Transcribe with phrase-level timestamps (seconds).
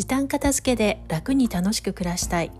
[0.00, 2.50] 時短片付けで楽に楽しく暮らしたい。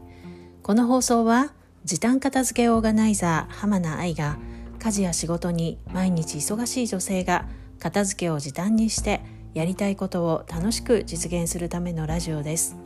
[0.63, 1.55] この放送は
[1.87, 4.37] 時短片付けオーガナイザー浜名愛が
[4.79, 7.49] 家事や仕事に毎日忙しい女性が
[7.79, 9.23] 片付けを時短にして
[9.55, 12.77] やりたいことを楽しく実現するためのラジオです。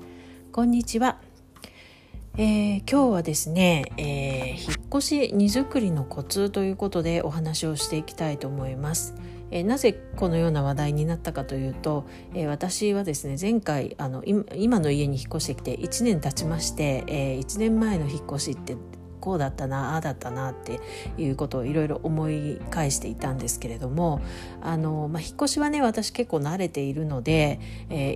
[0.52, 1.18] こんにちは、
[2.36, 9.16] えー、今日はですね、えー、引っ越し荷造りのコツということでお話をしていきたいと思います。
[9.54, 18.76] えー、なぜこのような話題になったかというと、えー、私はですね前回あの今の家に引っ越してきて1年経ちまして、えー、1年前の引っ越しって
[19.24, 20.80] こうだったなああだったなって
[21.16, 24.20] いうことをいろいろ思い返していたんですけれども
[24.60, 27.58] あの、まあ、引っ越しはね私結構慣れているので、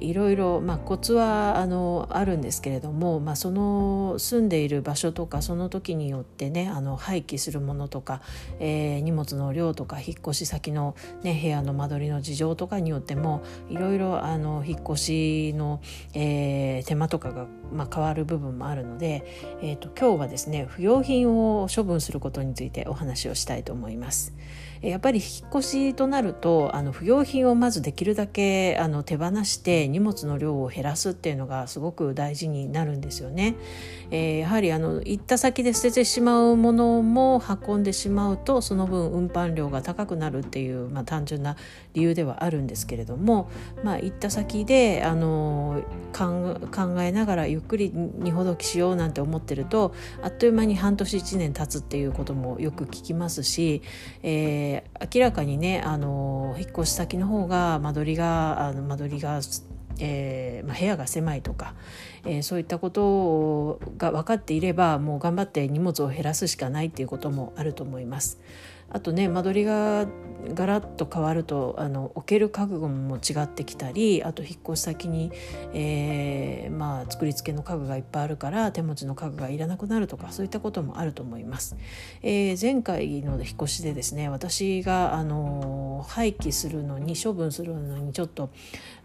[0.02, 8.20] いろいろ、コツはあのあるんですけれども、まあ、その住んでいる場所とかその時によってねあの廃棄するものとか、
[8.60, 15.80] えー、荷物の量とか引っ越し先の、ね、部屋の間取りの事情とかによってもいろいろあの引っ越しの、
[16.12, 19.24] えー、手間とかが、まあ、変わる部分もあるので、
[19.62, 24.34] えーと、今日はですね不要品を処分することについてお話をしたいと思います。
[24.82, 33.56] やっぱり引っ越しとなるとあの不要品をまずできるだけあの手放して荷物の量を減らすっていうのがすごく大事になるんですよね。
[34.10, 41.56] えー、やはりあの行った先で捨ててしまうものも運んでしまうとその分運搬量が高くなるっていう、まあ、単純な
[41.92, 43.50] 理由ではあるんですけれども、
[43.84, 53.82] まあ、行った先であの考えながらゆっくり荷ほどきしようなんて思ってるとあっという間に半年1年経つっていうこともよく聞きますし、
[54.22, 54.67] えー
[55.14, 59.40] 明らかにねあの引っ越し先の方が間取りがあの間取りが
[60.00, 61.74] えーまあ、部屋が狭いとか、
[62.24, 68.38] えー、そういったことが分かっていればもう頑張って荷物を減らすしかないっていうこともあると思います。
[68.90, 70.06] あとね間取りが
[70.54, 75.32] ガラッと変わるとあの置ける覚悟も違ってきたりあと引っ越し先に、
[75.74, 81.76] えー、まあ、作り付けの家具がいっぱいあるから手持ちの家具がいらなくなるとかそういったこともあると思います。
[82.22, 88.50] えー、前回の引っ越しでですね私があの廃棄するのに処分するのにちょっと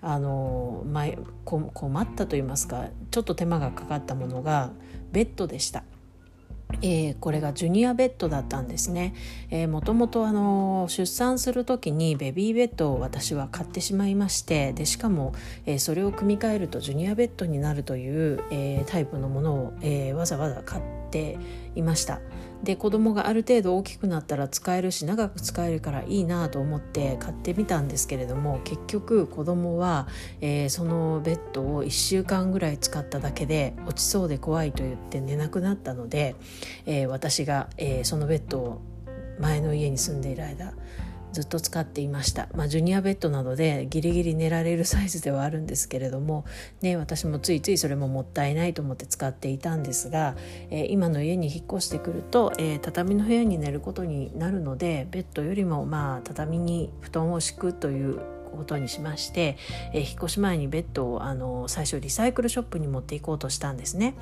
[0.01, 0.83] あの、
[1.45, 4.71] 困ったと言いますかちょっと手間がかかったものが
[5.11, 5.83] ベッドでした。
[6.81, 9.13] えー、これがジュニアベッドだったんですね、
[9.49, 15.33] えー、もともとあの出産する時にベビーベッドを私は買ってしまいましてでしかも、
[15.65, 21.37] えー、それを組み替えるとジュニアベッドになるという、えー、タイプのものを、え、わざわざ買ってて
[21.75, 22.19] いました。
[22.63, 30.07] で子供がある程度大きくなったら使えるし長く使えるからいいなと思って買ってみたんですけれども結局子供は、
[30.39, 36.37] えー、そのベッドを1週間ぐらい使っただけで落ちそうで怖いと言って寝なくなったので、
[36.85, 38.81] えー、私が、えー、そのベッドを
[39.41, 40.73] 前の家に住んでいる間
[41.33, 46.45] ずっと使っていました、まあ、ジュニアベッドなどでギリギリ寝られるサイズではあるんですけれども、
[46.81, 50.35] ね、私もついついそれももったいないと思って使っていたんですが、
[50.69, 58.21] えー、今の家に引っ越してくると、えー、畳の部屋に寝ることになるのでベッドよりもまあ畳に布団を敷くという
[58.53, 59.57] ことにしまして、
[59.93, 64.15] えー、引っ越し前にベッドをあの最初リサイクルショップに持っていこうとしたんですね。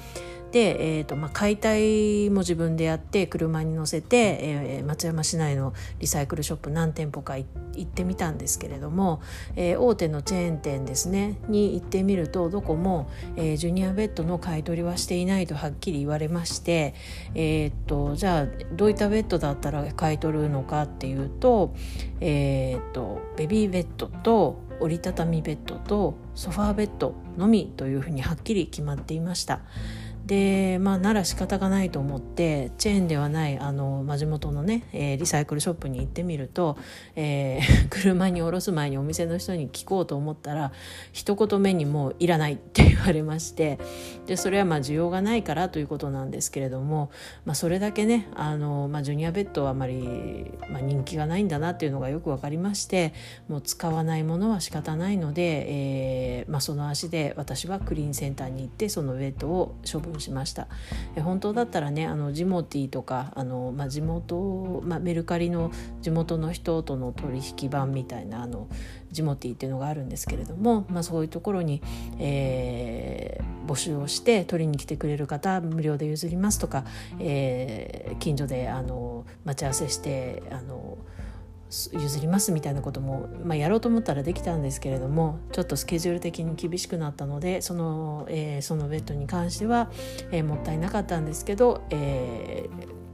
[0.51, 7.45] で、えーとまあ、解体も自分でやって車に乗せて、えー、松山市内のリサイクルショップ何店舗か行
[7.81, 9.21] ってみたんですけれども、
[9.55, 16.95] えー、大手のチェーン店ですねに行ってみるとどこも、えー、ジュニアベッドの買い取りはしていないとはっきり言われまして、
[17.33, 21.73] えーと、じゃあどういったベッドだったら買い取るのかっていうと,、
[22.19, 29.61] えーとベビーベッドと折りたたみベッドとソファーベッドのみというふうにはっきり決まっていました。
[30.25, 36.77] でまあなら仕方がないと思ってチェーンではないあの、ま、地元のね、えー、リサイクルショップに行ってみると、
[37.15, 40.71] えー、 車に降ろす前にお店の人に聞こうと思ったら
[41.11, 43.79] 一言目にもういらないって言われまして
[44.27, 47.09] でそれはまあ需要がないからということなんですけれども、
[47.45, 53.13] まあ、それだけねあの、まあ、ジュニアベッドはあまり、まあ、人気がないんだなっていうのがよく分かりまして
[53.47, 60.67] もう使わないものは仕方ないので、えーまあ、その足で私はクリーンセンターに行ってそのベッドを処分しました。
[61.15, 65.71] え本当だったらねあのジモティとかあの、まあ、地元、まあ、メルカリの
[66.01, 68.67] 地元の人との取引版みたいなあの
[69.11, 71.81] ジモティっていうのがあるんですけれども、まあ、そういうところに、
[72.19, 76.85] えー、募集をして取りに来てくれる方無料で譲りますとか、
[77.19, 80.97] えー、近所であの待ち合わせしてあの
[81.93, 89.89] 譲りますみたいなことも、まあ、やろうと思ったらできたんですけれどもちょっとスケジュール的に厳しくなったのでその,、えー、そのベッドに関しては、
[90.31, 92.67] えー、もったいなかったんですけど、え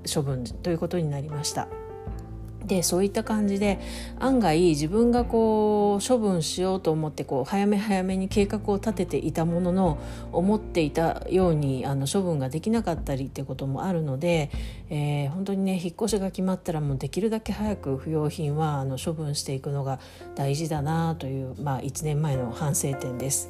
[0.03, 1.67] ー、処分ということになりました。
[2.67, 3.79] でそういった感じで
[4.19, 9.97] 案外自分がこう処分しようと思ってこう早め早めに計画を立てていたものの
[10.33, 14.51] 思っていたようにあの処分ができなかったりってこともあるので、
[14.89, 19.99] えー、本当にね引っ越しが決まったらもうできるだけ早く不要品はあの処分していくのが
[20.35, 23.49] 大事だなという、まあ、1年前の反省点です。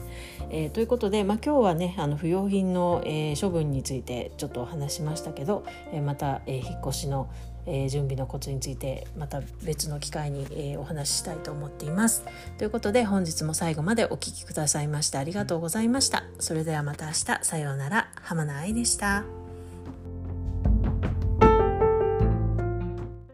[0.50, 7.30] えー、ということで、まあ、今日はねあの不要品の、えー、処分についてちょっとお話しましたけど、えまた、え引っ越しの
[7.68, 12.24] えー、準備のコツについてまた別の機会に、え、お話ししたいと思っています。
[12.58, 16.24] ということで本日も最後までお聴きくださいましてありがとうございました。
[16.40, 19.47] それではまた明日さようなら浜名愛でした。